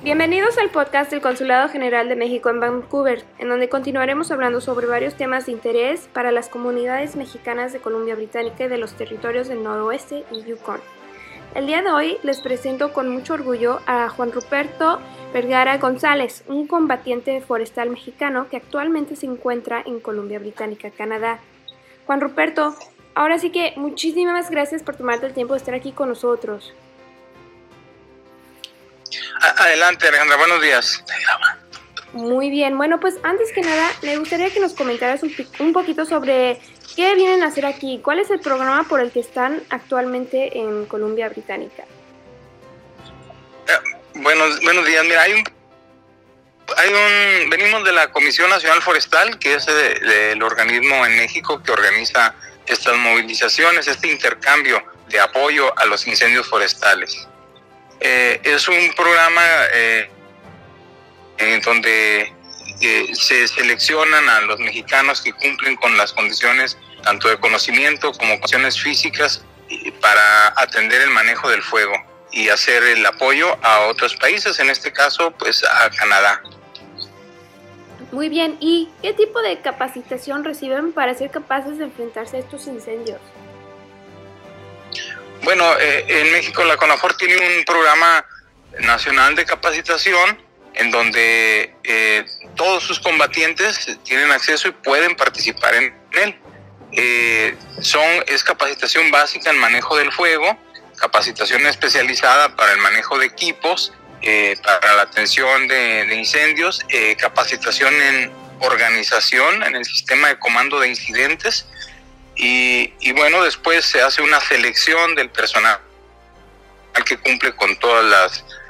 [0.00, 4.86] Bienvenidos al podcast del Consulado General de México en Vancouver, en donde continuaremos hablando sobre
[4.86, 9.48] varios temas de interés para las comunidades mexicanas de Columbia Británica y de los territorios
[9.48, 10.78] del noroeste y Yukon.
[11.56, 15.00] El día de hoy les presento con mucho orgullo a Juan Ruperto
[15.32, 21.40] Vergara González, un combatiente forestal mexicano que actualmente se encuentra en Columbia Británica, Canadá.
[22.06, 22.76] Juan Ruperto,
[23.16, 26.72] ahora sí que muchísimas gracias por tomarte el tiempo de estar aquí con nosotros.
[29.40, 31.04] Adelante, Alejandra, buenos días.
[32.12, 36.60] Muy bien, bueno, pues antes que nada, me gustaría que nos comentaras un, poquito sobre
[36.96, 40.86] qué vienen a hacer aquí, cuál es el programa por el que están actualmente en
[40.86, 41.84] Columbia Británica.
[43.68, 43.72] Eh,
[44.14, 45.44] buenos, buenos días, mira, hay un,
[46.76, 51.70] hay un, venimos de la Comisión Nacional Forestal, que es el organismo en México que
[51.70, 52.34] organiza
[52.66, 57.28] estas movilizaciones, este intercambio de apoyo a los incendios forestales.
[58.00, 59.42] Eh, es un programa
[59.74, 60.08] eh,
[61.38, 62.32] en donde
[62.80, 68.34] eh, se seleccionan a los mexicanos que cumplen con las condiciones tanto de conocimiento como
[68.34, 69.42] condiciones físicas
[70.00, 71.92] para atender el manejo del fuego
[72.30, 76.42] y hacer el apoyo a otros países, en este caso pues a Canadá.
[78.12, 82.66] Muy bien, ¿y qué tipo de capacitación reciben para ser capaces de enfrentarse a estos
[82.66, 83.20] incendios?
[85.48, 88.22] Bueno, eh, en México la CONAFOR tiene un programa
[88.80, 90.38] nacional de capacitación
[90.74, 96.38] en donde eh, todos sus combatientes tienen acceso y pueden participar en él.
[96.92, 100.54] Eh, son, es capacitación básica en manejo del fuego,
[100.98, 103.94] capacitación especializada para el manejo de equipos,
[104.62, 106.82] para la atención de, de incendios,
[107.18, 111.64] capacitación en organización, en el sistema de comando de incidentes,
[112.38, 115.80] y, bueno, después se hace una selección del personal
[117.04, 118.04] que cumple con todos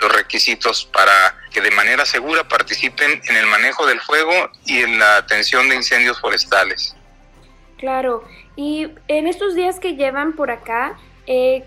[0.00, 4.98] los requisitos para que de manera segura participen en el manejo del fuego y en
[4.98, 6.94] la atención de incendios forestales.
[7.78, 8.24] Claro,
[8.56, 11.64] y en estos días que llevan por acá, eh,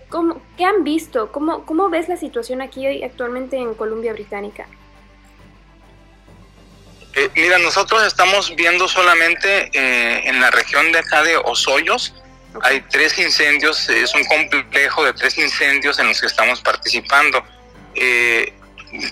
[0.56, 1.32] ¿qué han visto?
[1.32, 4.66] ¿Cómo, ¿Cómo ves la situación aquí actualmente en Columbia Británica?
[7.14, 12.14] Eh, mira, nosotros estamos viendo solamente eh, en la región de acá de Osoyos.
[12.62, 17.44] Hay tres incendios, es un complejo de tres incendios en los que estamos participando.
[17.94, 18.52] Eh,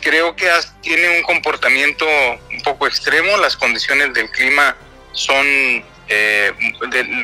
[0.01, 0.51] creo que
[0.83, 2.07] tiene un comportamiento
[2.51, 4.77] un poco extremo, las condiciones del clima
[5.13, 5.85] son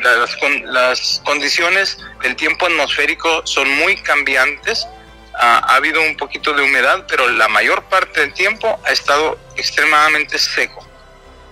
[0.03, 4.87] las, las, condiciones del tiempo atmosférico son muy cambiantes
[5.37, 10.37] ha, habido un poquito de humedad, pero la mayor parte del tiempo ha estado extremadamente
[10.37, 10.85] seco.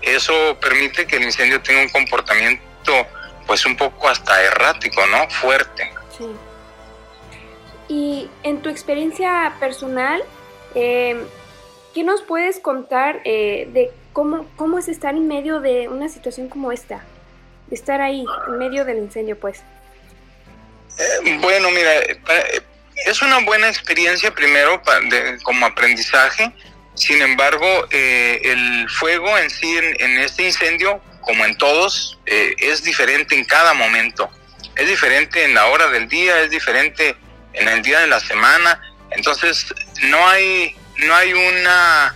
[0.02, 3.08] Eso permite que el incendio tenga un comportamiento
[3.48, 5.30] pues un poco hasta errático, ¿no?
[5.30, 5.92] Fuerte.
[6.18, 6.26] Sí.
[7.88, 10.24] Y en tu experiencia personal,
[10.74, 11.24] eh,
[11.94, 16.50] ¿qué nos puedes contar eh, de cómo, cómo es estar en medio de una situación
[16.50, 17.04] como esta?
[17.68, 19.64] De estar ahí, en medio del incendio, pues.
[20.98, 21.92] Eh, bueno, mira,
[23.06, 24.82] es una buena experiencia primero
[25.44, 26.52] como aprendizaje,
[26.96, 32.84] sin embargo, eh, el fuego en sí, en, este incendio, como en todos, eh, es
[32.84, 34.30] diferente en cada momento.
[34.76, 37.16] Es diferente en la hora del día, es diferente
[37.54, 38.82] en el día de la semana.
[39.12, 39.74] Entonces,
[40.04, 42.16] no hay, no hay una,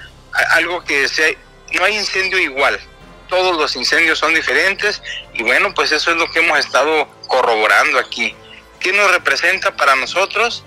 [0.51, 1.27] algo que sea,
[1.73, 2.79] no hay incendio igual.
[3.27, 5.01] Todos los incendios son diferentes
[5.33, 8.33] y bueno, pues eso es lo que hemos estado corroborando aquí.
[8.79, 10.63] ¿Qué nos representa para nosotros?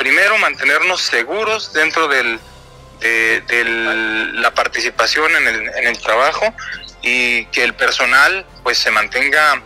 [0.00, 2.38] primero mantenernos seguros dentro de,
[4.32, 6.46] la participación en el, en el trabajo
[7.02, 9.62] y que el personal pues se mantenga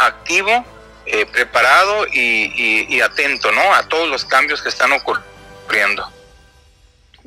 [0.00, 0.64] activo,
[1.04, 3.74] eh, preparado y, y, atento ¿no?
[3.74, 6.10] a todos los cambios que están ocurriendo.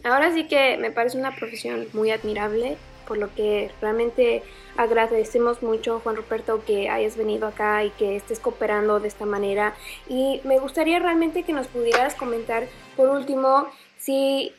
[0.03, 4.43] Ahora sí que me parece una profesión muy admirable, por lo que realmente
[4.77, 9.75] agradecemos mucho, Juan Ruperto, que hayas venido acá y que estés cooperando de esta manera.
[10.07, 14.53] Y me gustaría realmente que nos pudieras comentar, por último, si,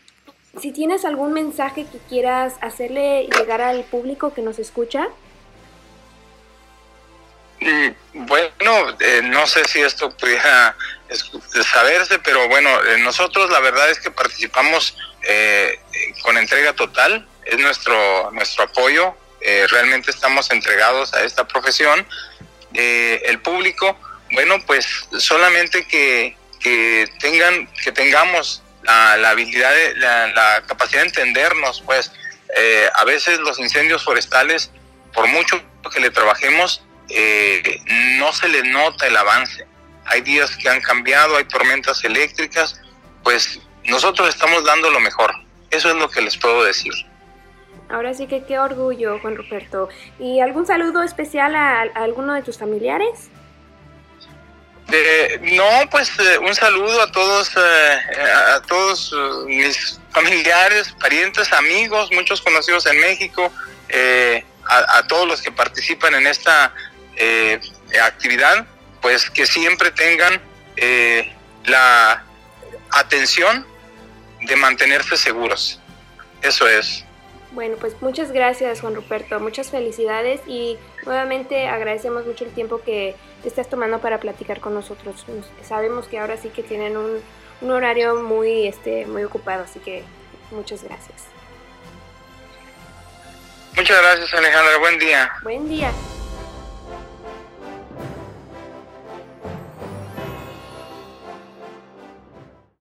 [0.60, 5.08] si tienes algún mensaje que quieras hacerle llegar al público que nos escucha.
[7.60, 10.76] Mm, bueno, eh, no sé si esto pudiera
[11.72, 15.80] saberse, pero bueno, eh, nosotros la verdad es que participamos eh,
[16.22, 22.06] con entrega total, es nuestro, nuestro apoyo eh, realmente estamos entregados a esta profesión.
[22.74, 23.96] Eh, el público,
[24.32, 24.86] bueno, pues
[25.18, 32.12] solamente que, que tengan, que tengamos la, habilidad, la, capacidad de entendernos, pues
[32.56, 34.70] eh, a veces los incendios forestales,
[35.12, 35.62] por mucho
[35.92, 36.82] que le trabajemos,
[38.18, 39.64] no se le nota el avance.
[40.06, 42.80] Hay días que han cambiado, hay tormentas eléctricas,
[43.22, 45.32] pues nosotros estamos dando lo mejor.
[45.70, 46.92] Eso es lo que les puedo decir.
[47.88, 49.88] Ahora sí que qué orgullo, Juan Ruperto.
[50.18, 53.30] ¿Y algún saludo especial a, alguno de tus familiares?
[54.92, 58.20] Eh, no, pues eh, un saludo a todos, eh,
[58.54, 59.14] a todos
[59.46, 63.52] mis familiares, parientes, amigos, muchos conocidos en México,
[64.68, 66.72] a, a, todos los que participan en esta
[68.04, 68.66] actividad,
[69.00, 70.40] pues que siempre tengan
[71.64, 72.24] la
[72.90, 73.66] atención
[74.42, 75.80] de mantenerse seguros.
[76.42, 77.05] Eso es.
[77.56, 80.76] Bueno, pues muchas gracias Juan Ruperto, muchas felicidades y
[81.06, 85.24] nuevamente agradecemos mucho el tiempo que te estás tomando para platicar con nosotros.
[85.62, 87.18] Sabemos que ahora sí que tienen un,
[87.62, 90.02] un horario muy, este, muy ocupado, así que
[90.50, 91.24] muchas gracias.
[93.74, 95.32] Muchas gracias Alejandra, buen día.
[95.42, 95.90] Buen día.